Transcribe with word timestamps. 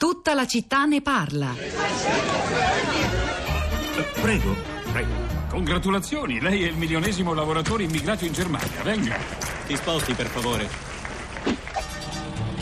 Tutta 0.00 0.32
la 0.32 0.46
città 0.46 0.86
ne 0.86 1.02
parla. 1.02 1.54
Prego, 4.22 4.56
prego. 4.92 5.12
Congratulazioni, 5.50 6.40
lei 6.40 6.64
è 6.64 6.68
il 6.68 6.76
milionesimo 6.76 7.34
lavoratore 7.34 7.82
immigrato 7.82 8.24
in 8.24 8.32
Germania. 8.32 8.80
Venga. 8.82 9.18
Ti 9.66 9.76
sposti, 9.76 10.14
per 10.14 10.28
favore. 10.28 10.70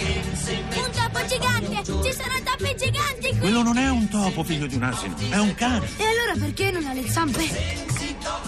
Un 0.03 0.91
topo 0.91 1.25
gigante! 1.27 1.85
Ci 1.85 2.13
sono 2.13 2.35
topi 2.43 2.75
giganti 2.77 3.29
qui! 3.29 3.39
Quello 3.39 3.63
non 3.63 3.79
è 3.79 3.89
un 3.89 4.09
topo, 4.09 4.43
figlio 4.43 4.67
di 4.67 4.75
un 4.75 4.83
asino, 4.83 5.15
è 5.31 5.39
un 5.39 5.55
cane. 5.55 5.89
E 5.97 6.05
allora 6.07 6.33
perché 6.45 6.73
non 6.73 6.87
ha 6.87 6.93
le 6.93 7.09
zampe? 7.09 7.47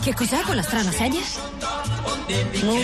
Che 0.00 0.14
cos'è 0.14 0.41
quella 0.41 0.62
strana 0.62 0.91
sedia? 0.91 1.20
Oh! 2.64 2.82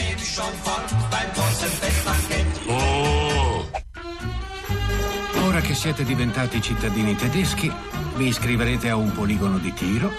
Siete 5.76 6.04
diventati 6.04 6.62
cittadini 6.62 7.14
tedeschi, 7.14 7.70
vi 8.16 8.28
iscriverete 8.28 8.88
a 8.88 8.96
un 8.96 9.12
poligono 9.12 9.58
di 9.58 9.74
tiro, 9.74 10.10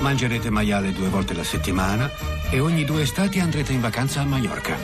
mangerete 0.00 0.50
maiale 0.50 0.92
due 0.92 1.08
volte 1.08 1.32
la 1.32 1.42
settimana 1.42 2.10
e 2.50 2.60
ogni 2.60 2.84
due 2.84 3.00
estati 3.00 3.40
andrete 3.40 3.72
in 3.72 3.80
vacanza 3.80 4.20
a 4.20 4.24
Mallorca. 4.26 4.76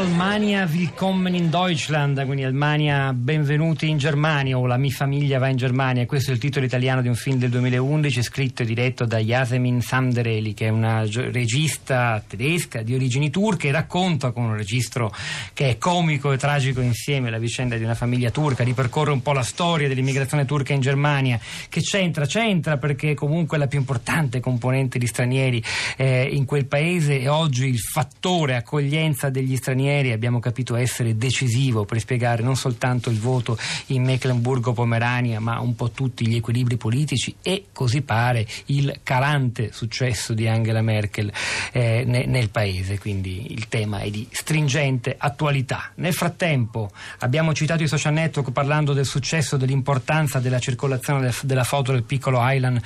Almania 0.00 0.64
Willkommen 0.64 1.34
in 1.34 1.50
Deutschland, 1.50 2.24
quindi 2.24 2.42
Almania 2.42 3.12
benvenuti 3.12 3.86
in 3.86 3.98
Germania 3.98 4.56
o 4.56 4.64
La 4.64 4.78
mia 4.78 4.90
famiglia 4.90 5.38
va 5.38 5.48
in 5.48 5.58
Germania. 5.58 6.06
Questo 6.06 6.30
è 6.30 6.32
il 6.32 6.40
titolo 6.40 6.64
italiano 6.64 7.02
di 7.02 7.08
un 7.08 7.14
film 7.14 7.36
del 7.36 7.50
2011 7.50 8.22
scritto 8.22 8.62
e 8.62 8.64
diretto 8.64 9.04
da 9.04 9.18
Yasemin 9.18 9.82
Samdereli, 9.82 10.54
che 10.54 10.68
è 10.68 10.70
una 10.70 11.04
regista 11.04 12.24
tedesca 12.26 12.80
di 12.80 12.94
origini 12.94 13.28
turche 13.28 13.68
e 13.68 13.72
racconta 13.72 14.30
con 14.30 14.44
un 14.44 14.56
registro 14.56 15.14
che 15.52 15.68
è 15.68 15.76
comico 15.76 16.32
e 16.32 16.38
tragico 16.38 16.80
insieme 16.80 17.28
la 17.28 17.38
vicenda 17.38 17.76
di 17.76 17.84
una 17.84 17.94
famiglia 17.94 18.30
turca, 18.30 18.64
ripercorre 18.64 19.10
un 19.10 19.20
po' 19.20 19.32
la 19.32 19.42
storia 19.42 19.86
dell'immigrazione 19.86 20.46
turca 20.46 20.72
in 20.72 20.80
Germania, 20.80 21.38
che 21.68 21.82
c'entra, 21.82 22.24
c'entra 22.24 22.78
perché 22.78 23.12
comunque 23.12 23.58
è 23.58 23.60
la 23.60 23.66
più 23.66 23.78
importante 23.78 24.40
componente 24.40 24.98
di 24.98 25.06
stranieri 25.06 25.62
eh, 25.98 26.22
in 26.22 26.46
quel 26.46 26.64
paese 26.64 27.20
e 27.20 27.28
oggi 27.28 27.66
il 27.66 27.80
fattore 27.80 28.56
accoglienza 28.56 29.28
degli 29.28 29.56
stranieri 29.56 29.88
stranieri 29.90 30.12
abbiamo 30.12 30.38
capito 30.38 30.76
essere 30.76 31.16
decisivo 31.16 31.84
per 31.84 31.98
spiegare 31.98 32.42
non 32.42 32.56
soltanto 32.56 33.10
il 33.10 33.18
voto 33.18 33.58
in 33.86 34.04
Mecklenburgo-Pomerania, 34.04 35.40
ma 35.40 35.58
un 35.58 35.74
po' 35.74 35.90
tutti 35.90 36.26
gli 36.26 36.36
equilibri 36.36 36.76
politici 36.76 37.34
e 37.42 37.66
così 37.72 38.02
pare 38.02 38.46
il 38.66 39.00
calante 39.02 39.72
successo 39.72 40.32
di 40.32 40.46
Angela 40.46 40.80
Merkel 40.80 41.32
eh, 41.72 42.04
ne, 42.06 42.24
nel 42.26 42.50
paese. 42.50 42.98
Quindi 42.98 43.52
il 43.52 43.68
tema 43.68 43.98
è 44.00 44.10
di 44.10 44.26
stringente 44.30 45.14
attualità. 45.18 45.90
Nel 45.96 46.14
frattempo 46.14 46.90
abbiamo 47.18 47.52
citato 47.52 47.82
i 47.82 47.88
social 47.88 48.12
network 48.12 48.52
parlando 48.52 48.92
del 48.92 49.06
successo, 49.06 49.56
dell'importanza 49.56 50.38
della 50.38 50.60
circolazione 50.60 51.22
del, 51.22 51.34
della 51.42 51.64
foto 51.64 51.92
del 51.92 52.04
piccolo 52.04 52.38
Island 52.40 52.80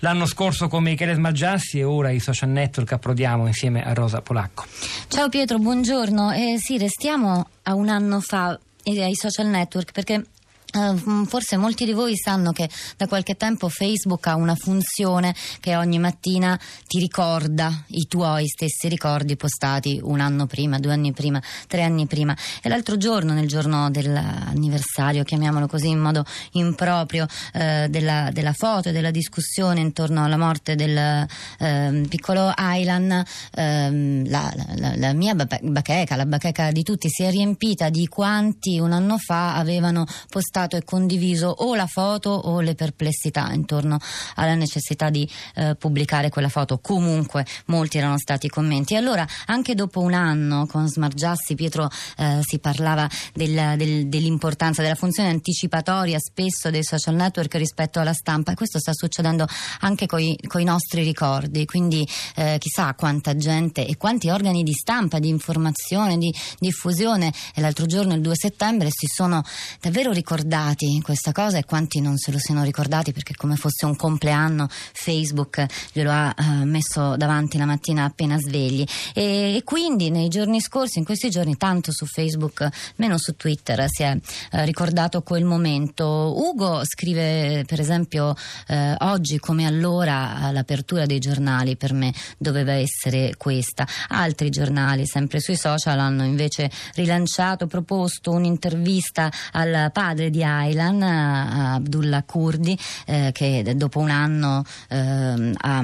l'anno 0.00 0.26
scorso 0.26 0.68
con 0.68 0.82
Michele 0.82 1.14
Smargiassi 1.14 1.78
e 1.78 1.84
ora 1.84 2.10
i 2.10 2.20
social 2.20 2.50
network 2.50 2.92
approdiamo 2.92 3.46
insieme 3.46 3.82
a 3.82 3.94
Rosa 3.94 4.20
Polacco. 4.20 4.66
Ciao 5.10 5.28
Pietro, 5.28 5.58
buongiorno. 5.58 6.30
Eh, 6.30 6.54
sì, 6.58 6.78
restiamo 6.78 7.48
a 7.64 7.74
un 7.74 7.88
anno 7.88 8.20
fa 8.20 8.56
e 8.84 9.02
ai 9.02 9.16
social 9.16 9.48
network 9.48 9.90
perché 9.90 10.24
Uh, 10.72 11.24
forse 11.26 11.56
molti 11.56 11.84
di 11.84 11.92
voi 11.92 12.16
sanno 12.16 12.52
che 12.52 12.68
da 12.96 13.08
qualche 13.08 13.34
tempo 13.34 13.68
Facebook 13.68 14.24
ha 14.28 14.36
una 14.36 14.54
funzione 14.54 15.34
che 15.58 15.74
ogni 15.74 15.98
mattina 15.98 16.58
ti 16.86 17.00
ricorda 17.00 17.84
i 17.88 18.06
tuoi 18.06 18.46
stessi 18.46 18.86
ricordi 18.86 19.34
postati 19.34 19.98
un 20.00 20.20
anno 20.20 20.46
prima, 20.46 20.78
due 20.78 20.92
anni 20.92 21.12
prima, 21.12 21.42
tre 21.66 21.82
anni 21.82 22.06
prima. 22.06 22.36
E 22.62 22.68
l'altro 22.68 22.96
giorno, 22.96 23.32
nel 23.32 23.48
giorno 23.48 23.90
dell'anniversario, 23.90 25.24
chiamiamolo 25.24 25.66
così 25.66 25.88
in 25.88 25.98
modo 25.98 26.24
improprio, 26.52 27.24
uh, 27.24 27.88
della, 27.88 28.30
della, 28.32 28.52
foto 28.52 28.90
e 28.90 28.92
della 28.92 29.10
discussione 29.10 29.80
intorno 29.80 30.24
alla 30.24 30.36
morte 30.36 30.76
del 30.76 31.26
uh, 31.58 32.06
piccolo 32.06 32.52
Aylan, 32.54 33.24
ehm, 33.54 34.28
la, 34.28 34.52
la, 34.76 34.92
la, 34.96 35.12
mia 35.14 35.34
bacheca, 35.34 36.14
la 36.14 36.26
bacheca 36.26 36.70
di 36.70 36.84
tutti, 36.84 37.08
si 37.08 37.24
è 37.24 37.30
riempita 37.30 37.88
di 37.88 38.06
quanti 38.06 38.78
un 38.78 38.92
anno 38.92 39.18
fa 39.18 39.56
avevano 39.56 40.06
postato 40.28 40.59
postato 40.60 40.76
e 40.76 40.84
condiviso 40.84 41.48
o 41.48 41.74
la 41.74 41.86
foto 41.86 42.30
o 42.30 42.60
le 42.60 42.74
perplessità 42.74 43.50
intorno 43.52 43.98
alla 44.34 44.54
necessità 44.54 45.08
di 45.08 45.28
eh, 45.54 45.74
pubblicare 45.76 46.28
quella 46.28 46.48
foto. 46.48 46.78
Comunque 46.78 47.46
molti 47.66 47.98
erano 47.98 48.18
stati 48.18 48.46
i 48.46 48.48
commenti. 48.48 48.96
Allora 48.96 49.26
anche 49.46 49.74
dopo 49.74 50.00
un 50.00 50.12
anno 50.12 50.66
con 50.66 50.86
Smargiassi 50.86 51.54
Pietro 51.54 51.88
eh, 52.18 52.40
si 52.42 52.58
parlava 52.58 53.08
del, 53.32 53.76
del, 53.76 54.08
dell'importanza 54.08 54.82
della 54.82 54.94
funzione 54.94 55.30
anticipatoria 55.30 56.18
spesso 56.18 56.70
dei 56.70 56.84
social 56.84 57.14
network 57.14 57.54
rispetto 57.54 58.00
alla 58.00 58.12
stampa 58.12 58.52
e 58.52 58.54
questo 58.54 58.78
sta 58.78 58.92
succedendo 58.92 59.46
anche 59.80 60.06
con 60.06 60.20
i 60.20 60.64
nostri 60.64 61.02
ricordi. 61.02 61.64
Quindi 61.64 62.06
eh, 62.36 62.56
chissà 62.58 62.92
quanta 62.94 63.36
gente 63.36 63.86
e 63.86 63.96
quanti 63.96 64.28
organi 64.28 64.62
di 64.62 64.72
stampa, 64.72 65.18
di 65.18 65.28
informazione, 65.28 66.18
di 66.18 66.34
diffusione 66.58 67.32
e 67.54 67.60
l'altro 67.60 67.86
giorno 67.86 68.14
il 68.14 68.20
2 68.20 68.34
settembre 68.36 68.88
si 68.90 69.06
sono 69.06 69.42
davvero 69.80 70.12
ricordati 70.12 70.48
ricordati 70.50 71.00
questa 71.00 71.30
cosa 71.30 71.58
e 71.58 71.64
quanti 71.64 72.00
non 72.00 72.16
se 72.16 72.32
lo 72.32 72.38
siano 72.38 72.64
ricordati 72.64 73.12
perché 73.12 73.34
come 73.36 73.54
fosse 73.54 73.86
un 73.86 73.94
compleanno 73.94 74.66
Facebook 74.68 75.64
glielo 75.92 76.10
ha 76.10 76.34
uh, 76.36 76.64
messo 76.64 77.16
davanti 77.16 77.56
la 77.56 77.66
mattina 77.66 78.02
appena 78.02 78.36
svegli 78.36 78.84
e, 79.14 79.54
e, 79.56 79.62
quindi 79.62 80.10
nei 80.10 80.26
giorni 80.26 80.60
scorsi, 80.60 80.98
in 80.98 81.04
questi 81.04 81.30
giorni 81.30 81.56
tanto 81.56 81.92
su 81.92 82.04
Facebook 82.04 82.68
meno 82.96 83.16
su 83.16 83.36
Twitter 83.36 83.84
si 83.88 84.02
è 84.02 84.12
uh, 84.12 84.64
ricordato 84.64 85.22
quel 85.22 85.44
momento. 85.44 86.34
Ugo 86.36 86.80
scrive 86.84 87.62
per 87.64 87.78
esempio 87.78 88.30
uh, 88.30 88.74
oggi 88.98 89.38
come 89.38 89.66
allora 89.66 90.50
l'apertura 90.50 91.06
dei 91.06 91.20
giornali 91.20 91.76
per 91.76 91.92
me 91.92 92.12
doveva 92.38 92.72
essere 92.72 93.34
questa. 93.36 93.86
Altri 94.08 94.50
giornali 94.50 95.06
sempre 95.06 95.38
sui 95.38 95.56
social 95.56 96.00
hanno 96.00 96.24
invece 96.24 96.68
rilanciato, 96.94 97.68
proposto 97.68 98.32
un'intervista 98.32 99.30
al 99.52 99.90
padre 99.92 100.28
di 100.30 100.38
Aylan, 100.42 101.02
Abdullah 101.02 102.22
Kurdi, 102.24 102.78
eh, 103.06 103.30
che 103.32 103.74
dopo 103.76 103.98
un 104.00 104.10
anno 104.10 104.64
eh, 104.88 105.52
ha 105.56 105.82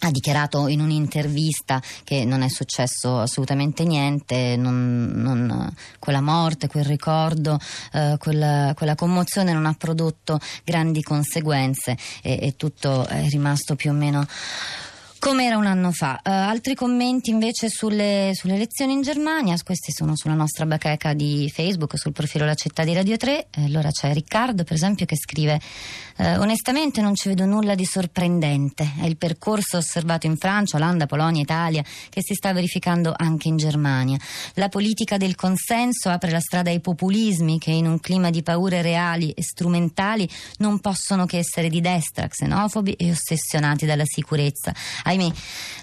ha 0.00 0.10
dichiarato 0.10 0.68
in 0.68 0.80
un'intervista 0.80 1.80
che 2.04 2.24
non 2.24 2.42
è 2.42 2.48
successo 2.48 3.20
assolutamente 3.20 3.84
niente, 3.84 4.56
non, 4.56 5.12
non, 5.14 5.74
quella 5.98 6.20
morte, 6.20 6.68
quel 6.68 6.84
ricordo, 6.84 7.58
eh, 7.92 8.16
quella, 8.18 8.72
quella, 8.76 8.94
commozione 8.94 9.52
non 9.52 9.66
ha 9.66 9.74
prodotto 9.76 10.38
grandi 10.64 11.02
conseguenze 11.02 11.96
e, 12.22 12.38
e 12.40 12.56
tutto 12.56 13.06
è 13.06 13.26
rimasto 13.28 13.74
più 13.74 13.90
o 13.90 13.94
meno 13.94 14.26
come 15.26 15.46
era 15.46 15.56
un 15.56 15.66
anno 15.66 15.90
fa. 15.90 16.20
Uh, 16.24 16.30
altri 16.30 16.76
commenti 16.76 17.30
invece 17.30 17.68
sulle, 17.68 18.30
sulle, 18.32 18.54
elezioni 18.54 18.92
in 18.92 19.02
Germania, 19.02 19.56
questi 19.64 19.90
sono 19.90 20.14
sulla 20.14 20.34
nostra 20.34 20.66
bacheca 20.66 21.14
di 21.14 21.50
Facebook, 21.52 21.98
sul 21.98 22.12
profilo 22.12 22.44
La 22.44 22.54
Città 22.54 22.84
di 22.84 22.94
Radio 22.94 23.16
3. 23.16 23.48
Eh, 23.50 23.64
allora 23.64 23.90
c'è 23.90 24.12
Riccardo, 24.12 24.62
per 24.62 24.74
esempio, 24.74 25.04
che 25.04 25.16
scrive: 25.16 25.60
uh, 26.18 26.38
Onestamente 26.38 27.00
non 27.00 27.16
ci 27.16 27.26
vedo 27.26 27.44
nulla 27.44 27.74
di 27.74 27.84
sorprendente. 27.84 28.92
È 29.00 29.04
il 29.04 29.16
percorso 29.16 29.78
osservato 29.78 30.26
in 30.26 30.36
Francia, 30.36 30.76
Olanda, 30.76 31.06
Polonia, 31.06 31.42
Italia, 31.42 31.82
che 32.08 32.22
si 32.22 32.34
sta 32.34 32.52
verificando 32.52 33.12
anche 33.16 33.48
in 33.48 33.56
Germania. 33.56 34.18
La 34.54 34.68
politica 34.68 35.16
del 35.16 35.34
consenso 35.34 36.08
apre 36.08 36.30
la 36.30 36.38
strada 36.38 36.70
ai 36.70 36.78
populismi 36.78 37.58
che, 37.58 37.72
in 37.72 37.88
un 37.88 37.98
clima 37.98 38.30
di 38.30 38.44
paure 38.44 38.80
reali 38.80 39.32
e 39.32 39.42
strumentali, 39.42 40.28
non 40.58 40.78
possono 40.78 41.26
che 41.26 41.38
essere 41.38 41.68
di 41.68 41.80
destra, 41.80 42.28
xenofobi 42.28 42.92
e 42.92 43.10
ossessionati 43.10 43.86
dalla 43.86 44.06
sicurezza. 44.06 44.72
Ai 45.02 45.14
ahimè, 45.16 45.32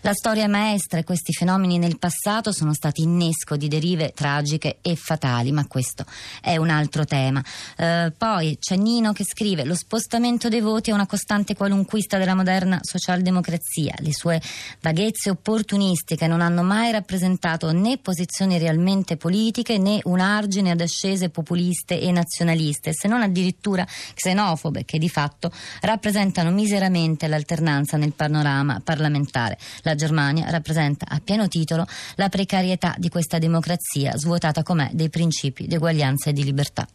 la 0.01 0.13
storia 0.13 0.43
è 0.43 0.47
maestra 0.47 0.99
e 0.99 1.03
questi 1.03 1.33
fenomeni 1.33 1.77
nel 1.77 1.97
passato 1.97 2.51
sono 2.51 2.73
stati 2.73 3.01
innesco 3.01 3.55
di 3.55 3.67
derive 3.67 4.11
tragiche 4.13 4.77
e 4.81 4.95
fatali, 4.95 5.51
ma 5.51 5.65
questo 5.65 6.05
è 6.41 6.57
un 6.57 6.69
altro 6.69 7.05
tema. 7.05 7.43
Eh, 7.77 8.11
poi 8.15 8.57
c'è 8.59 8.75
Nino 8.75 9.13
che 9.13 9.23
scrive: 9.25 9.63
Lo 9.63 9.75
spostamento 9.75 10.49
dei 10.49 10.61
voti 10.61 10.91
è 10.91 10.93
una 10.93 11.05
costante 11.05 11.55
qualunquista 11.55 12.17
della 12.17 12.35
moderna 12.35 12.79
socialdemocrazia. 12.81 13.95
Le 13.99 14.13
sue 14.13 14.41
vaghezze 14.81 15.29
opportunistiche 15.29 16.27
non 16.27 16.41
hanno 16.41 16.63
mai 16.63 16.91
rappresentato 16.91 17.71
né 17.71 17.97
posizioni 17.97 18.57
realmente 18.57 19.17
politiche 19.17 19.77
né 19.77 19.99
un 20.03 20.19
argine 20.19 20.71
ad 20.71 20.81
ascese 20.81 21.29
populiste 21.29 21.99
e 21.99 22.11
nazionaliste, 22.11 22.91
se 22.93 23.07
non 23.07 23.21
addirittura 23.21 23.87
xenofobe, 24.13 24.85
che 24.85 24.97
di 24.97 25.09
fatto 25.09 25.51
rappresentano 25.81 26.51
miseramente 26.51 27.27
l'alternanza 27.27 27.97
nel 27.97 28.11
panorama 28.11 28.81
parlamentare 28.83 29.21
parlamentare. 29.23 29.57
La 29.81 29.95
Germania 29.95 30.49
rappresenta 30.49 31.05
a 31.07 31.19
pieno 31.23 31.47
titolo 31.47 31.85
la 32.15 32.29
precarietà 32.29 32.95
di 32.97 33.09
questa 33.09 33.39
democrazia 33.39 34.15
svuotata 34.17 34.63
com'è 34.63 34.89
dei 34.93 35.09
principi 35.09 35.67
di 35.67 35.75
uguaglianza 35.75 36.29
e 36.29 36.33
di 36.33 36.43
libertà. 36.43 36.87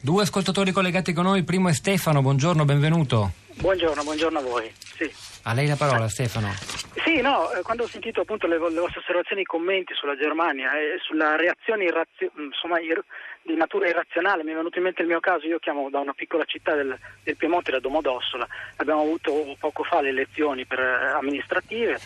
Due 0.00 0.22
ascoltatori 0.22 0.72
collegati 0.72 1.12
con 1.12 1.24
noi, 1.24 1.38
il 1.38 1.44
primo 1.44 1.68
è 1.68 1.72
Stefano, 1.72 2.22
buongiorno, 2.22 2.64
benvenuto. 2.64 3.45
Buongiorno, 3.58 4.02
buongiorno 4.02 4.38
a 4.38 4.42
voi. 4.42 4.70
Sì. 4.78 5.10
A 5.44 5.54
lei 5.54 5.66
la 5.66 5.76
parola, 5.76 6.08
Stefano. 6.08 6.52
Sì, 7.04 7.20
no, 7.20 7.50
eh, 7.52 7.62
quando 7.62 7.84
ho 7.84 7.86
sentito 7.86 8.20
appunto 8.20 8.46
le, 8.46 8.58
le 8.58 8.80
vostre 8.80 9.00
osservazioni 9.00 9.40
e 9.40 9.44
i 9.44 9.46
commenti 9.46 9.94
sulla 9.94 10.16
Germania 10.16 10.72
e 10.78 10.98
sulla 11.00 11.36
reazione 11.36 11.84
irrazio- 11.84 12.30
insomma, 12.36 12.80
ir- 12.80 13.02
di 13.42 13.54
natura 13.54 13.88
irrazionale, 13.88 14.42
mi 14.42 14.52
è 14.52 14.54
venuto 14.56 14.78
in 14.78 14.84
mente 14.84 15.02
il 15.02 15.08
mio 15.08 15.20
caso, 15.20 15.46
io 15.46 15.58
chiamo 15.58 15.88
da 15.88 16.00
una 16.00 16.12
piccola 16.14 16.44
città 16.44 16.74
del, 16.74 16.98
del 17.22 17.36
Piemonte, 17.36 17.70
da 17.70 17.78
Domodossola, 17.78 18.46
abbiamo 18.76 19.02
avuto 19.02 19.56
poco 19.58 19.84
fa 19.84 20.00
le 20.00 20.08
elezioni 20.08 20.64
per, 20.66 20.80
eh, 20.80 21.10
amministrative 21.12 21.98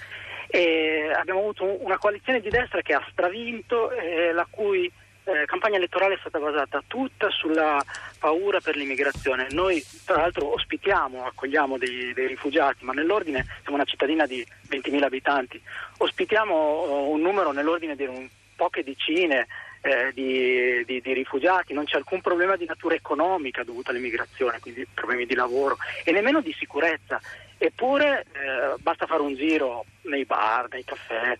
e 0.49 1.11
abbiamo 1.17 1.41
avuto 1.41 1.64
un- 1.64 1.79
una 1.81 1.99
coalizione 1.99 2.41
di 2.41 2.50
destra 2.50 2.82
che 2.82 2.93
ha 2.94 3.06
stravinto 3.11 3.91
e 3.93 4.32
la 4.32 4.47
cui 4.49 4.91
eh, 5.35 5.44
campagna 5.47 5.77
elettorale 5.77 6.15
è 6.15 6.19
stata 6.19 6.38
basata 6.38 6.82
tutta 6.87 7.31
sulla 7.31 7.82
paura 8.19 8.61
per 8.61 8.77
l'immigrazione. 8.77 9.47
Noi 9.50 9.85
tra 10.05 10.17
l'altro 10.17 10.53
ospitiamo, 10.53 11.25
accogliamo 11.25 11.79
dei, 11.79 12.12
dei 12.12 12.27
rifugiati, 12.27 12.85
ma 12.85 12.93
nell'ordine 12.93 13.44
siamo 13.62 13.77
una 13.77 13.85
cittadina 13.85 14.27
di 14.27 14.47
20.000 14.69 15.03
abitanti, 15.03 15.61
ospitiamo 15.99 16.55
oh, 16.55 17.09
un 17.11 17.21
numero 17.21 17.53
nell'ordine 17.53 17.97
di 17.97 18.05
un, 18.05 18.29
poche 18.61 18.85
decine 18.85 19.47
eh, 19.81 20.12
di, 20.12 20.85
di- 20.85 21.00
di 21.00 21.12
rifugiati, 21.15 21.73
non 21.73 21.85
c'è 21.87 21.97
alcun 21.97 22.21
problema 22.21 22.56
di 22.56 22.67
natura 22.67 22.94
economica 22.94 23.65
dovuto 23.65 23.91
all'immigrazione, 23.91 24.61
quindi 24.61 24.87
problemi 24.93 25.25
di 25.25 25.35
lavoro 25.35 25.79
e 26.05 26.12
nemmeno 26.12 26.43
di 26.43 26.55
sicurezza. 26.59 27.19
Eppure 27.56 28.26
eh, 28.33 28.75
basta 28.81 29.06
fare 29.06 29.23
un 29.23 29.35
giro 29.35 29.87
nei 30.03 30.26
bar, 30.26 30.69
nei 30.71 30.85
caffè 30.85 31.38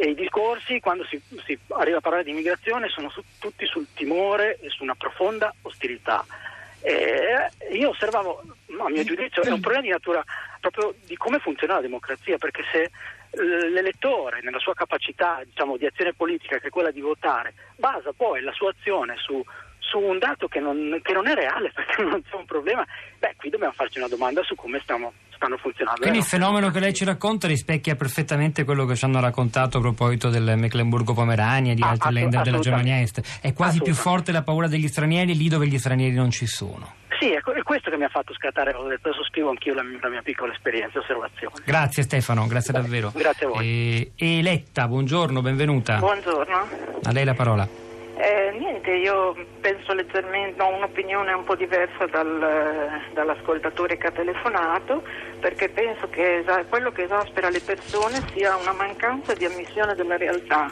e 0.00 0.08
i 0.08 0.14
discorsi 0.14 0.80
quando 0.80 1.04
si, 1.04 1.20
si 1.44 1.58
arriva 1.68 1.98
a 1.98 2.00
parlare 2.00 2.24
di 2.24 2.30
immigrazione 2.30 2.88
sono 2.88 3.10
su- 3.10 3.22
tutti 3.38 3.66
sul 3.66 3.86
timore 3.92 4.58
e 4.58 4.70
su 4.70 4.82
una 4.82 4.94
profonda 4.94 5.54
ostilità. 5.60 6.24
E 6.80 7.50
io 7.72 7.90
osservavo, 7.90 8.42
a 8.78 8.88
mio 8.88 9.04
giudizio, 9.04 9.42
è 9.42 9.50
un 9.50 9.60
problema 9.60 9.84
di 9.84 9.90
natura 9.90 10.24
proprio 10.58 10.94
di 11.04 11.18
come 11.18 11.38
funziona 11.38 11.74
la 11.74 11.80
democrazia, 11.82 12.38
perché 12.38 12.62
se 12.72 12.82
eh, 12.84 13.68
l'elettore 13.68 14.40
nella 14.42 14.58
sua 14.58 14.72
capacità 14.72 15.42
diciamo, 15.44 15.76
di 15.76 15.84
azione 15.84 16.14
politica, 16.14 16.56
che 16.56 16.68
è 16.68 16.70
quella 16.70 16.90
di 16.90 17.02
votare, 17.02 17.52
basa 17.76 18.12
poi 18.16 18.40
la 18.40 18.52
sua 18.52 18.70
azione 18.70 19.16
su, 19.18 19.44
su 19.80 19.98
un 19.98 20.18
dato 20.18 20.48
che 20.48 20.60
non, 20.60 20.98
che 21.02 21.12
non 21.12 21.28
è 21.28 21.34
reale, 21.34 21.72
perché 21.76 22.00
non 22.00 22.22
c'è 22.22 22.36
un 22.36 22.46
problema, 22.46 22.86
beh, 23.18 23.34
qui 23.36 23.50
dobbiamo 23.50 23.74
farci 23.74 23.98
una 23.98 24.08
domanda 24.08 24.42
su 24.44 24.54
come 24.54 24.80
stiamo, 24.80 25.12
stanno 25.40 25.56
funzionando. 25.56 26.00
Quindi 26.02 26.18
le 26.18 26.24
il 26.24 26.28
fenomeno 26.30 26.70
che 26.70 26.80
lei 26.80 26.92
ci 26.92 27.04
racconta 27.06 27.46
rispecchia 27.46 27.96
perfettamente 27.96 28.64
quello 28.64 28.84
che 28.84 28.94
ci 28.94 29.06
hanno 29.06 29.20
raccontato 29.20 29.78
a 29.78 29.80
proposito 29.80 30.28
del 30.28 30.52
Mecklenburgo-Pomerania 30.58 31.72
e 31.72 31.74
di 31.74 31.82
Ah, 31.82 31.90
altri 31.90 32.12
länder 32.12 32.42
della. 32.42 32.58
Germania 32.58 33.00
Est. 33.00 33.38
È 33.40 33.52
quasi 33.54 33.80
più 33.80 33.94
forte 33.94 34.32
la 34.32 34.42
paura 34.42 34.68
degli 34.68 34.86
stranieri 34.86 35.34
lì 35.34 35.48
dove 35.48 35.66
gli 35.66 35.78
stranieri 35.78 36.14
non 36.14 36.30
ci 36.30 36.46
sono. 36.46 36.94
Sì, 37.18 37.30
è, 37.32 37.40
que- 37.40 37.54
è 37.54 37.62
questo 37.62 37.90
che 37.90 37.96
mi 37.96 38.04
ha 38.04 38.08
fatto 38.08 38.32
scattare, 38.34 38.72
ho 38.74 38.86
detto, 38.86 39.08
adesso 39.08 39.24
scrivo 39.24 39.48
anch'io 39.50 39.74
la, 39.74 39.82
mia- 39.82 39.98
la 40.00 40.08
mia 40.10 40.22
piccola 40.22 40.52
esperienza 40.52 40.98
osservazione. 40.98 41.54
Grazie 41.64 42.02
Stefano, 42.02 42.46
grazie 42.46 42.72
davvero. 42.72 43.10
Grazie 43.14 43.46
a 43.46 43.48
voi. 43.48 43.66
E, 43.66 44.12
Eletta, 44.38 44.86
buongiorno, 44.88 45.40
benvenuta. 45.42 45.98
Buongiorno. 45.98 46.68
A 47.02 47.12
lei 47.12 47.24
la 47.24 47.34
parola. 47.34 47.68
Eh, 48.22 48.50
niente, 48.58 48.90
io 48.90 49.34
penso 49.62 49.94
leggermente, 49.94 50.62
ho 50.62 50.68
un'opinione 50.74 51.32
un 51.32 51.42
po' 51.44 51.54
diversa 51.54 52.04
dal- 52.04 53.00
dall'ascoltatore 53.14 53.96
che 53.96 54.08
ha 54.08 54.10
telefonato, 54.10 55.02
perché 55.40 55.70
penso 55.70 56.06
che 56.10 56.40
esa- 56.40 56.66
quello 56.66 56.92
che 56.92 57.04
esaspera 57.04 57.48
le 57.48 57.62
persone 57.62 58.22
sia 58.34 58.56
una 58.56 58.74
mancanza 58.74 59.32
di 59.32 59.46
ammissione 59.46 59.94
della 59.94 60.18
realtà. 60.18 60.70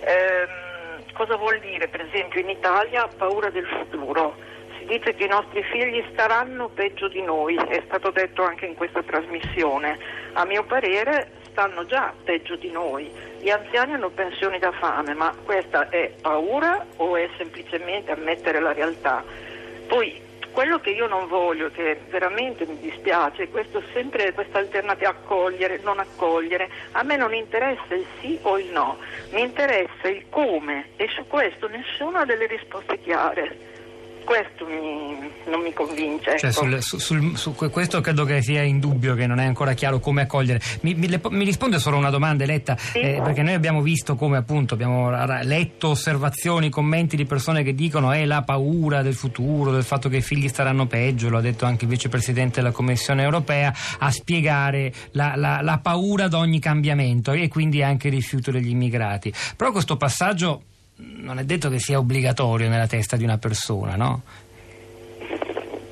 Ehm, 0.00 1.04
cosa 1.14 1.36
vuol 1.36 1.58
dire? 1.60 1.88
Per 1.88 2.02
esempio 2.02 2.40
in 2.40 2.50
Italia 2.50 3.08
paura 3.16 3.48
del 3.48 3.66
futuro. 3.66 4.36
Si 4.78 4.84
dice 4.84 5.14
che 5.14 5.24
i 5.24 5.28
nostri 5.28 5.62
figli 5.62 6.04
staranno 6.12 6.68
peggio 6.68 7.08
di 7.08 7.22
noi, 7.22 7.54
è 7.54 7.82
stato 7.86 8.10
detto 8.10 8.42
anche 8.42 8.66
in 8.66 8.74
questa 8.74 9.02
trasmissione. 9.02 9.98
A 10.34 10.44
mio 10.44 10.64
parere 10.64 11.39
stanno 11.50 11.86
già 11.86 12.12
peggio 12.24 12.56
di 12.56 12.70
noi. 12.70 13.10
Gli 13.38 13.50
anziani 13.50 13.94
hanno 13.94 14.10
pensioni 14.10 14.58
da 14.58 14.72
fame, 14.72 15.14
ma 15.14 15.34
questa 15.44 15.88
è 15.88 16.12
paura 16.20 16.84
o 16.96 17.16
è 17.16 17.28
semplicemente 17.36 18.12
ammettere 18.12 18.60
la 18.60 18.72
realtà? 18.72 19.24
Poi 19.86 20.28
quello 20.52 20.80
che 20.80 20.90
io 20.90 21.06
non 21.06 21.28
voglio, 21.28 21.70
che 21.70 22.00
veramente 22.08 22.66
mi 22.66 22.78
dispiace, 22.78 23.44
è 23.44 23.82
sempre 23.92 24.32
questa 24.32 24.58
alternativa 24.58 25.10
accogliere, 25.10 25.80
non 25.82 25.98
accogliere. 25.98 26.68
A 26.92 27.02
me 27.02 27.16
non 27.16 27.34
interessa 27.34 27.94
il 27.94 28.04
sì 28.20 28.38
o 28.42 28.58
il 28.58 28.66
no, 28.66 28.98
mi 29.30 29.42
interessa 29.42 30.08
il 30.08 30.24
come 30.28 30.90
e 30.96 31.08
su 31.08 31.26
questo 31.26 31.68
nessuno 31.68 32.18
ha 32.18 32.24
delle 32.24 32.46
risposte 32.46 32.98
chiare. 32.98 33.78
Questo 34.24 34.64
mi- 34.66 35.28
non 35.50 35.62
mi 35.62 35.72
convince. 35.72 36.38
Cioè, 36.38 36.50
ecco. 36.50 36.60
sul- 36.62 36.82
su, 36.82 36.98
sul- 36.98 37.36
su 37.36 37.54
que- 37.54 37.68
questo 37.70 38.00
credo 38.00 38.24
che 38.24 38.42
sia 38.42 38.62
indubbio, 38.62 39.14
che 39.14 39.26
non 39.26 39.40
è 39.40 39.44
ancora 39.44 39.72
chiaro 39.74 39.98
come 39.98 40.22
accogliere. 40.22 40.60
Mi, 40.82 40.94
mi- 40.94 41.20
mi 41.30 41.44
risponde 41.44 41.78
solo 41.78 41.96
una 41.96 42.10
domanda, 42.10 42.44
Eletta, 42.44 42.76
eh, 42.92 43.20
perché 43.22 43.42
noi 43.42 43.54
abbiamo 43.54 43.82
visto 43.82 44.14
come 44.14 44.36
appunto 44.36 44.74
abbiamo 44.74 45.10
letto 45.42 45.88
osservazioni, 45.88 46.70
commenti 46.70 47.16
di 47.16 47.24
persone 47.24 47.62
che 47.62 47.74
dicono 47.74 48.12
è 48.12 48.24
la 48.24 48.42
paura 48.42 49.02
del 49.02 49.14
futuro, 49.14 49.72
del 49.72 49.82
fatto 49.84 50.08
che 50.08 50.18
i 50.18 50.22
figli 50.22 50.48
staranno 50.48 50.86
peggio, 50.86 51.28
lo 51.28 51.38
ha 51.38 51.42
detto 51.42 51.64
anche 51.64 51.84
il 51.84 51.90
vicepresidente 51.90 52.60
della 52.60 52.72
Commissione 52.72 53.22
europea, 53.22 53.74
a 53.98 54.10
spiegare 54.10 54.92
la, 55.12 55.32
la- 55.34 55.60
la 55.62 55.78
paura 55.78 56.28
di 56.28 56.34
ogni 56.36 56.60
cambiamento 56.60 57.32
e 57.32 57.48
quindi 57.48 57.82
anche 57.82 58.06
il 58.08 58.14
rifiuto 58.14 58.50
degli 58.50 58.70
immigrati. 58.70 59.32
Però 59.56 59.72
questo 59.72 59.96
passaggio 59.96 60.62
non 61.00 61.38
è 61.38 61.44
detto 61.44 61.68
che 61.68 61.78
sia 61.78 61.98
obbligatorio 61.98 62.68
nella 62.68 62.86
testa 62.86 63.16
di 63.16 63.24
una 63.24 63.38
persona, 63.38 63.96
no? 63.96 64.22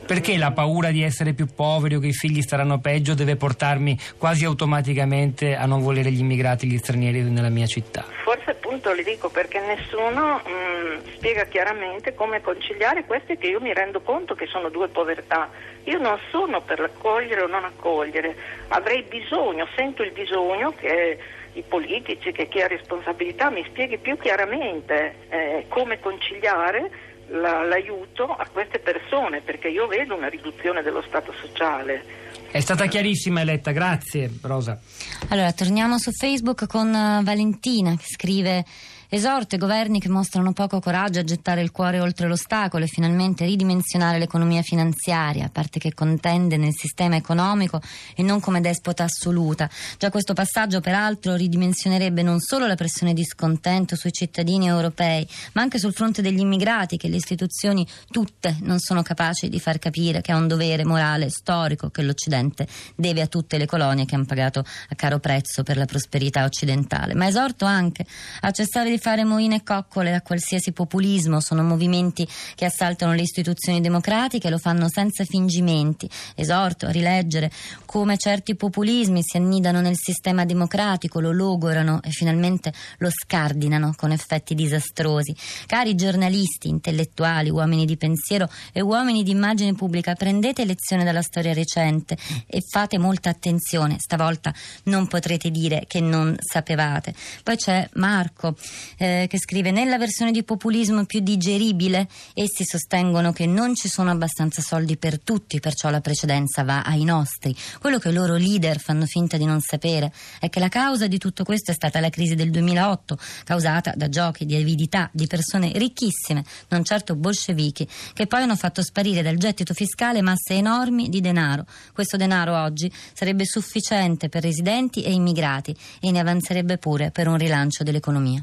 Perché 0.08 0.38
la 0.38 0.52
paura 0.52 0.90
di 0.90 1.02
essere 1.02 1.34
più 1.34 1.46
poveri 1.54 1.96
o 1.96 2.00
che 2.00 2.06
i 2.06 2.12
figli 2.14 2.40
staranno 2.40 2.78
peggio 2.78 3.12
deve 3.12 3.36
portarmi 3.36 3.98
quasi 4.16 4.46
automaticamente 4.46 5.54
a 5.54 5.66
non 5.66 5.82
volere 5.82 6.10
gli 6.10 6.20
immigrati, 6.20 6.66
gli 6.66 6.78
stranieri 6.78 7.20
nella 7.24 7.50
mia 7.50 7.66
città? 7.66 8.06
Forse 8.24 8.52
appunto 8.52 8.94
le 8.94 9.02
dico 9.02 9.28
perché 9.28 9.60
nessuno 9.60 10.36
mh, 10.36 11.12
spiega 11.14 11.44
chiaramente 11.44 12.14
come 12.14 12.40
conciliare 12.40 13.04
queste 13.04 13.36
che 13.36 13.48
io 13.48 13.60
mi 13.60 13.74
rendo 13.74 14.00
conto 14.00 14.34
che 14.34 14.46
sono 14.46 14.70
due 14.70 14.88
povertà. 14.88 15.50
Io 15.84 15.98
non 15.98 16.18
sono 16.30 16.62
per 16.62 16.80
l'accogliere 16.80 17.42
o 17.42 17.46
non 17.46 17.64
accogliere, 17.64 18.34
avrei 18.68 19.02
bisogno, 19.02 19.68
sento 19.76 20.02
il 20.02 20.12
bisogno 20.12 20.72
che 20.74 21.18
i 21.58 21.64
politici, 21.66 22.32
che 22.32 22.48
chi 22.48 22.60
ha 22.60 22.66
responsabilità 22.66 23.50
mi 23.50 23.64
spieghi 23.68 23.98
più 23.98 24.16
chiaramente 24.18 25.14
eh, 25.28 25.64
come 25.68 25.98
conciliare 26.00 26.90
la- 27.30 27.62
l'aiuto 27.64 28.24
a 28.24 28.46
queste 28.50 28.78
persone, 28.78 29.40
perché 29.40 29.68
io 29.68 29.86
vedo 29.86 30.14
una 30.14 30.28
riduzione 30.28 30.82
dello 30.82 31.02
Stato 31.02 31.32
sociale. 31.40 32.26
È 32.50 32.60
stata 32.60 32.86
chiarissima 32.86 33.42
Eletta, 33.42 33.72
grazie 33.72 34.30
Rosa. 34.42 34.80
Allora, 35.28 35.52
torniamo 35.52 35.98
su 35.98 36.10
Facebook 36.12 36.66
con 36.66 36.94
eh, 36.94 37.20
Valentina 37.22 37.94
che 37.96 38.06
scrive 38.06 38.64
Esorto 39.10 39.54
i 39.54 39.58
governi 39.58 40.00
che 40.00 40.10
mostrano 40.10 40.52
poco 40.52 40.80
coraggio 40.80 41.20
a 41.20 41.24
gettare 41.24 41.62
il 41.62 41.70
cuore 41.70 41.98
oltre 41.98 42.28
l'ostacolo 42.28 42.84
e 42.84 42.88
finalmente 42.88 43.46
ridimensionare 43.46 44.18
l'economia 44.18 44.60
finanziaria, 44.60 45.48
parte 45.48 45.78
che 45.78 45.94
contende 45.94 46.58
nel 46.58 46.74
sistema 46.74 47.16
economico 47.16 47.80
e 48.14 48.22
non 48.22 48.38
come 48.38 48.60
despota 48.60 49.04
assoluta. 49.04 49.70
Già 49.96 50.10
questo 50.10 50.34
passaggio, 50.34 50.82
peraltro, 50.82 51.36
ridimensionerebbe 51.36 52.20
non 52.20 52.38
solo 52.40 52.66
la 52.66 52.74
pressione 52.74 53.14
di 53.14 53.24
scontento 53.24 53.96
sui 53.96 54.12
cittadini 54.12 54.66
europei, 54.66 55.26
ma 55.54 55.62
anche 55.62 55.78
sul 55.78 55.94
fronte 55.94 56.20
degli 56.20 56.40
immigrati 56.40 56.98
che 56.98 57.08
le 57.08 57.16
istituzioni 57.16 57.86
tutte 58.10 58.58
non 58.60 58.78
sono 58.78 59.00
capaci 59.00 59.48
di 59.48 59.58
far 59.58 59.78
capire 59.78 60.20
che 60.20 60.32
è 60.32 60.34
un 60.34 60.46
dovere 60.46 60.84
morale 60.84 61.30
storico 61.30 61.88
che 61.88 62.02
l'Occidente 62.02 62.68
deve 62.94 63.22
a 63.22 63.26
tutte 63.26 63.56
le 63.56 63.64
colonie 63.64 64.04
che 64.04 64.16
hanno 64.16 64.26
pagato 64.26 64.58
a 64.60 64.94
caro 64.94 65.18
prezzo 65.18 65.62
per 65.62 65.78
la 65.78 65.86
prosperità 65.86 66.44
occidentale. 66.44 67.14
Ma 67.14 67.26
esorto 67.26 67.64
anche 67.64 68.04
a 68.40 68.50
cessare 68.50 68.90
di 68.90 68.96
fare 68.98 69.24
moine 69.24 69.56
e 69.56 69.62
coccole 69.62 70.14
a 70.14 70.22
qualsiasi 70.22 70.72
populismo, 70.72 71.40
sono 71.40 71.62
movimenti 71.62 72.26
che 72.54 72.64
assaltano 72.64 73.12
le 73.12 73.22
istituzioni 73.22 73.80
democratiche 73.80 74.48
e 74.48 74.50
lo 74.50 74.58
fanno 74.58 74.88
senza 74.88 75.24
fingimenti. 75.24 76.08
Esorto 76.34 76.86
a 76.86 76.90
rileggere 76.90 77.50
come 77.84 78.16
certi 78.16 78.54
populismi 78.54 79.22
si 79.22 79.36
annidano 79.36 79.80
nel 79.80 79.96
sistema 79.96 80.44
democratico, 80.44 81.20
lo 81.20 81.32
logorano 81.32 82.00
e 82.02 82.10
finalmente 82.10 82.72
lo 82.98 83.10
scardinano 83.10 83.94
con 83.96 84.12
effetti 84.12 84.54
disastrosi. 84.54 85.34
Cari 85.66 85.94
giornalisti, 85.94 86.68
intellettuali, 86.68 87.50
uomini 87.50 87.84
di 87.84 87.96
pensiero 87.96 88.48
e 88.72 88.80
uomini 88.80 89.22
di 89.22 89.30
immagine 89.30 89.74
pubblica, 89.74 90.14
prendete 90.14 90.64
lezione 90.64 91.04
dalla 91.04 91.22
storia 91.22 91.52
recente 91.52 92.16
e 92.46 92.60
fate 92.60 92.98
molta 92.98 93.30
attenzione. 93.30 93.96
Stavolta 93.98 94.52
non 94.84 95.06
potrete 95.06 95.50
dire 95.50 95.84
che 95.86 96.00
non 96.00 96.36
sapevate. 96.38 97.14
Poi 97.42 97.56
c'è 97.56 97.88
Marco 97.94 98.56
eh, 98.96 99.26
che 99.28 99.38
scrive 99.38 99.70
nella 99.70 99.98
versione 99.98 100.30
di 100.30 100.42
populismo 100.42 101.04
più 101.04 101.20
digeribile 101.20 102.08
essi 102.34 102.64
sostengono 102.64 103.32
che 103.32 103.46
non 103.46 103.74
ci 103.74 103.88
sono 103.88 104.10
abbastanza 104.10 104.62
soldi 104.62 104.96
per 104.96 105.20
tutti, 105.20 105.60
perciò 105.60 105.90
la 105.90 106.00
precedenza 106.00 106.64
va 106.64 106.82
ai 106.82 107.04
nostri. 107.04 107.54
Quello 107.80 107.98
che 107.98 108.08
i 108.08 108.12
loro 108.12 108.36
leader 108.36 108.78
fanno 108.80 109.06
finta 109.06 109.36
di 109.36 109.44
non 109.44 109.60
sapere 109.60 110.12
è 110.40 110.48
che 110.48 110.60
la 110.60 110.68
causa 110.68 111.06
di 111.06 111.18
tutto 111.18 111.44
questo 111.44 111.70
è 111.70 111.74
stata 111.74 112.00
la 112.00 112.10
crisi 112.10 112.34
del 112.34 112.50
2008, 112.50 113.18
causata 113.44 113.92
da 113.96 114.08
giochi 114.08 114.46
di 114.46 114.56
avidità 114.56 115.08
di 115.12 115.26
persone 115.26 115.72
ricchissime, 115.74 116.44
non 116.68 116.84
certo 116.84 117.14
bolscevichi, 117.14 117.88
che 118.12 118.26
poi 118.26 118.42
hanno 118.42 118.56
fatto 118.56 118.82
sparire 118.82 119.22
dal 119.22 119.36
gettito 119.36 119.74
fiscale 119.74 120.22
masse 120.22 120.54
enormi 120.54 121.08
di 121.08 121.20
denaro. 121.20 121.66
Questo 121.92 122.16
denaro 122.16 122.60
oggi 122.60 122.90
sarebbe 123.12 123.44
sufficiente 123.44 124.28
per 124.28 124.42
residenti 124.42 125.02
e 125.02 125.12
immigrati 125.12 125.76
e 126.00 126.10
ne 126.10 126.20
avanzerebbe 126.20 126.78
pure 126.78 127.10
per 127.10 127.28
un 127.28 127.36
rilancio 127.36 127.84
dell'economia. 127.84 128.42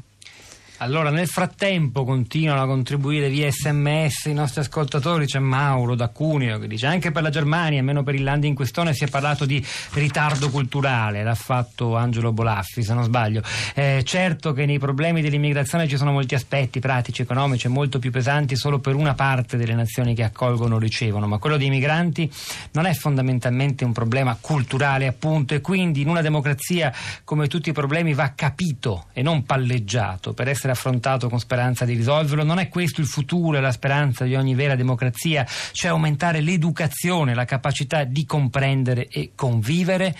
Allora, 0.78 1.08
nel 1.08 1.26
frattempo 1.26 2.04
continuano 2.04 2.60
a 2.60 2.66
contribuire 2.66 3.30
via 3.30 3.50
sms 3.50 4.26
i 4.26 4.34
nostri 4.34 4.60
ascoltatori. 4.60 5.24
C'è 5.24 5.38
Mauro 5.38 5.94
da 5.94 6.08
Cuneo 6.08 6.58
che 6.58 6.66
dice 6.66 6.86
anche 6.86 7.12
per 7.12 7.22
la 7.22 7.30
Germania, 7.30 7.78
almeno 7.78 8.02
per 8.02 8.14
il 8.14 8.22
land 8.22 8.44
in 8.44 8.54
questione, 8.54 8.92
si 8.92 9.04
è 9.04 9.06
parlato 9.08 9.46
di 9.46 9.64
ritardo 9.92 10.50
culturale. 10.50 11.22
L'ha 11.22 11.34
fatto 11.34 11.96
Angelo 11.96 12.32
Bolaffi, 12.32 12.82
se 12.82 12.92
non 12.92 13.04
sbaglio. 13.04 13.40
Eh, 13.74 14.02
certo 14.04 14.52
che 14.52 14.66
nei 14.66 14.78
problemi 14.78 15.22
dell'immigrazione 15.22 15.88
ci 15.88 15.96
sono 15.96 16.12
molti 16.12 16.34
aspetti 16.34 16.78
pratici, 16.78 17.22
economici, 17.22 17.68
molto 17.68 17.98
più 17.98 18.10
pesanti 18.10 18.54
solo 18.54 18.78
per 18.78 18.96
una 18.96 19.14
parte 19.14 19.56
delle 19.56 19.74
nazioni 19.74 20.14
che 20.14 20.24
accolgono 20.24 20.74
o 20.74 20.78
ricevono, 20.78 21.26
ma 21.26 21.38
quello 21.38 21.56
dei 21.56 21.70
migranti 21.70 22.30
non 22.72 22.84
è 22.84 22.92
fondamentalmente 22.92 23.82
un 23.86 23.92
problema 23.92 24.36
culturale, 24.38 25.06
appunto, 25.06 25.54
e 25.54 25.62
quindi 25.62 26.02
in 26.02 26.08
una 26.08 26.20
democrazia 26.20 26.92
come 27.24 27.48
tutti 27.48 27.70
i 27.70 27.72
problemi 27.72 28.12
va 28.12 28.32
capito 28.34 29.06
e 29.14 29.22
non 29.22 29.44
palleggiato 29.44 30.34
per 30.34 30.48
essere 30.48 30.64
essere 30.66 30.72
affrontato 30.72 31.28
con 31.28 31.38
speranza 31.38 31.84
di 31.84 31.94
risolverlo. 31.94 32.44
Non 32.44 32.58
è 32.58 32.68
questo 32.68 33.00
il 33.00 33.06
futuro 33.06 33.56
e 33.56 33.60
la 33.60 33.72
speranza 33.72 34.24
di 34.24 34.34
ogni 34.34 34.54
vera 34.54 34.74
democrazia, 34.74 35.46
cioè 35.72 35.90
aumentare 35.90 36.40
l'educazione, 36.40 37.34
la 37.34 37.44
capacità 37.44 38.04
di 38.04 38.24
comprendere 38.24 39.06
e 39.08 39.32
convivere. 39.34 40.14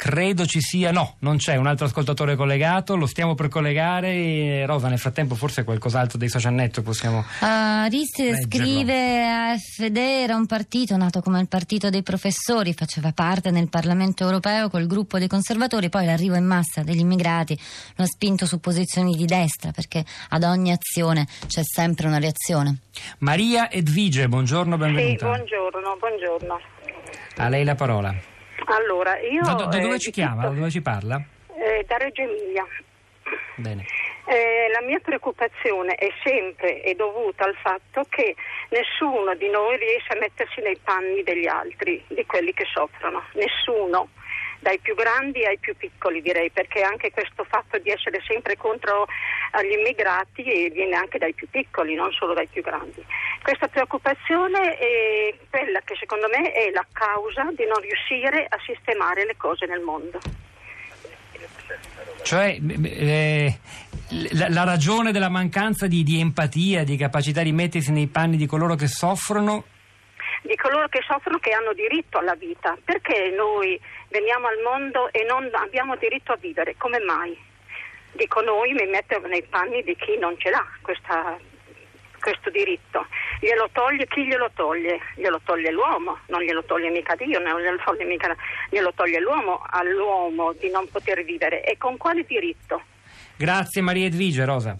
Credo 0.00 0.46
ci 0.46 0.60
sia, 0.60 0.92
no, 0.92 1.16
non 1.22 1.38
c'è 1.38 1.56
un 1.56 1.66
altro 1.66 1.86
ascoltatore 1.86 2.36
collegato, 2.36 2.94
lo 2.94 3.06
stiamo 3.06 3.34
per 3.34 3.48
collegare. 3.48 4.64
Rosa, 4.64 4.86
nel 4.86 5.00
frattempo 5.00 5.34
forse 5.34 5.64
qualcos'altro 5.64 6.16
dei 6.18 6.28
social 6.28 6.52
network 6.52 6.86
possiamo. 6.86 7.24
Aristide 7.40 8.30
leggerlo. 8.30 8.64
scrive 8.64 9.26
AFD 9.26 9.96
era 9.96 10.36
un 10.36 10.46
partito 10.46 10.96
nato 10.96 11.20
come 11.20 11.40
il 11.40 11.48
partito 11.48 11.90
dei 11.90 12.04
professori, 12.04 12.74
faceva 12.74 13.10
parte 13.10 13.50
nel 13.50 13.68
Parlamento 13.68 14.22
europeo 14.22 14.70
col 14.70 14.86
gruppo 14.86 15.18
dei 15.18 15.26
conservatori, 15.26 15.88
poi 15.88 16.04
l'arrivo 16.04 16.36
in 16.36 16.44
massa 16.44 16.84
degli 16.84 17.00
immigrati 17.00 17.58
lo 17.96 18.04
ha 18.04 18.06
spinto 18.06 18.46
su 18.46 18.60
posizioni 18.60 19.16
di 19.16 19.24
destra 19.24 19.72
perché 19.72 20.04
ad 20.28 20.44
ogni 20.44 20.70
azione 20.70 21.26
c'è 21.48 21.62
sempre 21.64 22.06
una 22.06 22.20
reazione. 22.20 22.82
Maria 23.18 23.68
Edvige, 23.68 24.28
buongiorno, 24.28 24.76
Sì, 24.76 24.80
benvenuta. 24.80 25.26
buongiorno, 25.26 25.96
buongiorno. 25.98 26.60
A 27.38 27.48
lei 27.48 27.64
la 27.64 27.74
parola. 27.74 28.36
Allora, 28.70 29.18
io... 29.20 29.42
Da, 29.42 29.54
da- 29.54 29.66
da 29.66 29.78
dove 29.78 29.94
eh, 29.94 29.98
ci 29.98 30.10
chiama? 30.10 30.42
Da 30.42 30.48
dove 30.48 30.70
ci 30.70 30.80
parla? 30.82 31.20
eh, 31.58 31.84
da 31.86 31.96
Reggio 31.96 32.22
Emilia. 32.22 32.64
Bene. 33.56 33.84
Eh, 34.26 34.68
la 34.72 34.86
mia 34.86 34.98
preoccupazione 35.00 35.94
è 35.94 36.08
sempre 36.22 36.82
e 36.82 36.94
dovuta 36.94 37.44
al 37.44 37.56
fatto 37.56 38.04
che 38.08 38.34
nessuno 38.68 39.34
di 39.34 39.48
noi 39.48 39.76
riesce 39.78 40.12
a 40.12 40.18
mettersi 40.18 40.60
nei 40.60 40.78
panni 40.82 41.22
degli 41.22 41.46
altri, 41.46 42.02
di 42.08 42.24
quelli 42.26 42.52
che 42.52 42.64
soffrono. 42.72 43.22
Nessuno, 43.32 44.08
dai 44.60 44.78
più 44.78 44.94
grandi 44.94 45.44
ai 45.44 45.58
più 45.58 45.76
piccoli 45.76 46.20
direi, 46.20 46.50
perché 46.50 46.82
anche 46.82 47.10
questo 47.10 47.44
fatto 47.44 47.78
di 47.78 47.90
essere 47.90 48.20
sempre 48.26 48.56
contro 48.56 49.06
agli 49.52 49.72
immigrati 49.72 50.42
eh, 50.42 50.70
viene 50.70 50.96
anche 50.96 51.18
dai 51.18 51.32
più 51.32 51.48
piccoli, 51.48 51.94
non 51.94 52.12
solo 52.12 52.34
dai 52.34 52.46
più 52.46 52.62
grandi. 52.62 53.04
Questa 53.42 53.68
preoccupazione 53.68 54.76
è 54.76 55.34
quella 55.48 55.80
che 55.84 55.94
secondo 55.98 56.28
me 56.28 56.52
è 56.52 56.70
la 56.70 56.86
causa 56.92 57.50
di 57.54 57.64
non 57.66 57.80
riuscire 57.80 58.46
a 58.48 58.58
sistemare 58.64 59.24
le 59.24 59.36
cose 59.36 59.66
nel 59.66 59.80
mondo. 59.80 60.18
Cioè, 62.22 62.58
eh, 62.82 63.58
la, 64.32 64.48
la 64.48 64.64
ragione 64.64 65.12
della 65.12 65.28
mancanza 65.28 65.86
di, 65.86 66.02
di 66.02 66.18
empatia, 66.20 66.82
di 66.84 66.96
capacità 66.96 67.42
di 67.42 67.52
mettersi 67.52 67.92
nei 67.92 68.08
panni 68.08 68.36
di 68.36 68.46
coloro 68.46 68.74
che 68.74 68.88
soffrono 68.88 69.64
di 70.42 70.56
coloro 70.56 70.88
che 70.88 71.00
soffrono 71.06 71.38
che 71.38 71.52
hanno 71.52 71.72
diritto 71.72 72.18
alla 72.18 72.34
vita. 72.34 72.76
Perché 72.84 73.30
noi 73.30 73.80
veniamo 74.08 74.46
al 74.46 74.58
mondo 74.62 75.12
e 75.12 75.24
non 75.24 75.48
abbiamo 75.52 75.96
diritto 75.96 76.32
a 76.32 76.36
vivere? 76.36 76.76
Come 76.76 76.98
mai? 77.00 77.36
Dico 78.12 78.40
noi, 78.40 78.72
mi 78.72 78.86
metto 78.86 79.18
nei 79.26 79.42
panni 79.42 79.82
di 79.82 79.94
chi 79.96 80.16
non 80.18 80.34
ce 80.38 80.50
l'ha 80.50 80.66
questa- 80.82 81.38
questo 82.20 82.50
diritto. 82.50 83.06
Glielo 83.40 83.68
toglie 83.72 84.06
chi 84.06 84.26
glielo 84.26 84.50
toglie? 84.54 84.98
Glielo 85.14 85.40
toglie 85.44 85.70
l'uomo, 85.70 86.18
non 86.26 86.42
glielo 86.42 86.64
toglie 86.64 86.90
mica 86.90 87.14
Dio, 87.14 87.38
non 87.38 87.60
glielo 87.60 87.78
toglie, 87.84 88.04
mica, 88.04 88.34
glielo 88.70 88.92
toglie 88.94 89.20
l'uomo 89.20 89.62
all'uomo 89.70 90.52
di 90.54 90.70
non 90.70 90.88
poter 90.88 91.22
vivere. 91.24 91.62
E 91.64 91.76
con 91.76 91.96
quale 91.96 92.24
diritto? 92.24 92.82
Grazie 93.36 93.82
Maria 93.82 94.06
Edvige, 94.06 94.44
Rosa. 94.44 94.76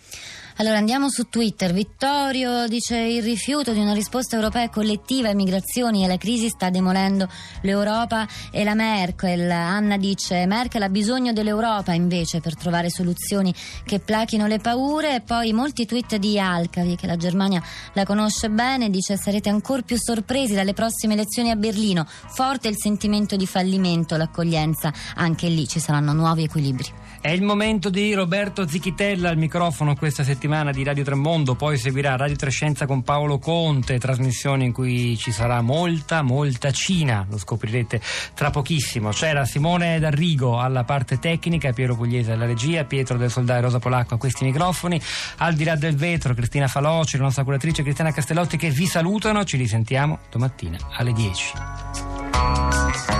Allora 0.61 0.77
andiamo 0.79 1.09
su 1.09 1.29
Twitter. 1.29 1.73
Vittorio 1.73 2.67
dice 2.67 2.97
il 2.97 3.23
rifiuto 3.23 3.73
di 3.73 3.79
una 3.79 3.93
risposta 3.93 4.35
europea 4.35 4.69
collettiva 4.69 5.29
ai 5.29 5.37
migrazioni 5.37 6.03
e 6.03 6.07
alla 6.07 6.17
crisi 6.17 6.49
sta 6.49 6.69
demolendo 6.69 7.29
l'Europa 7.61 8.27
e 8.51 8.65
la 8.65 8.75
Merkel. 8.75 9.49
Anna 9.49 9.97
dice 9.97 10.47
Merkel 10.47 10.83
ha 10.83 10.89
bisogno 10.89 11.33
dell'Europa 11.33 11.93
invece 11.93 12.41
per 12.41 12.57
trovare 12.57 12.91
soluzioni 12.91 13.55
che 13.85 14.01
plachino 14.01 14.49
le 14.49 14.59
paure. 14.59 15.15
E 15.15 15.21
poi 15.21 15.53
molti 15.53 15.87
tweet 15.87 16.17
di 16.17 16.41
Alcavi 16.41 16.97
che 16.97 17.07
la 17.07 17.17
Germania 17.17 17.63
la 17.93 18.05
conosce 18.05 18.51
bene. 18.51 18.91
Dice 18.91 19.17
sarete 19.17 19.49
ancora 19.49 19.83
più 19.83 19.97
sorpresi 19.97 20.55
dalle 20.55 20.73
prossime 20.73 21.15
elezioni 21.15 21.51
a 21.51 21.57
Berlino. 21.57 22.05
Forte 22.05 22.67
il 22.67 22.77
sentimento 22.77 23.37
di 23.37 23.47
fallimento, 23.47 24.17
l'accoglienza. 24.17 24.93
Anche 25.15 25.47
lì 25.47 25.69
ci 25.69 25.79
saranno 25.79 26.13
nuovi 26.13 26.43
equilibri. 26.43 26.93
È 27.21 27.31
il 27.31 27.43
momento 27.43 27.91
di 27.91 28.13
Roberto 28.13 28.67
Zichitella 28.67 29.29
al 29.29 29.37
microfono 29.37 29.95
questa 29.95 30.25
settimana 30.25 30.47
di 30.49 30.83
Radio 30.83 31.05
Tremondo, 31.05 31.57
poi 31.57 31.77
seguirà 31.77 32.17
Radio 32.17 32.35
Trescenza 32.35 32.87
con 32.87 33.03
Paolo 33.03 33.39
Conte, 33.39 33.99
trasmissione 33.99 34.65
in 34.65 34.73
cui 34.73 35.15
ci 35.19 35.31
sarà 35.31 35.61
molta, 35.61 36.23
molta 36.23 36.71
Cina, 36.71 37.27
lo 37.29 37.37
scoprirete 37.37 38.01
tra 38.33 38.49
pochissimo. 38.49 39.11
C'era 39.11 39.45
Simone 39.45 39.99
D'Arrigo 39.99 40.59
alla 40.59 40.85
parte 40.85 41.19
tecnica, 41.19 41.75
Piero 41.75 41.97
Pugliese 41.97 42.33
alla 42.33 42.47
regia, 42.47 42.85
Pietro 42.85 43.19
del 43.19 43.31
Soldai 43.31 43.61
Rosa 43.61 43.79
Polacco 43.79 44.15
a 44.15 44.19
questi 44.19 44.45
microfoni, 44.45 44.99
al 45.37 45.53
di 45.53 45.65
là 45.65 45.77
del 45.77 45.97
vetro 45.97 46.33
Cristina 46.33 46.67
Faloci, 46.67 47.19
la 47.19 47.25
nostra 47.25 47.45
curatrice 47.45 47.83
Cristiana 47.83 48.11
Castellotti 48.11 48.57
che 48.57 48.71
vi 48.71 48.87
salutano, 48.87 49.45
ci 49.45 49.59
risentiamo 49.59 50.21
domattina 50.31 50.79
alle 50.97 51.13
10. 51.13 53.18